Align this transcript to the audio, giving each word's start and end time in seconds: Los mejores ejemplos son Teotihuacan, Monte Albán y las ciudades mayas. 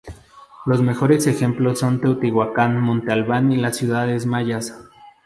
Los 0.65 0.81
mejores 0.81 1.27
ejemplos 1.27 1.77
son 1.77 2.01
Teotihuacan, 2.01 2.81
Monte 2.81 3.11
Albán 3.11 3.51
y 3.51 3.57
las 3.57 3.77
ciudades 3.77 4.25
mayas. 4.25 4.73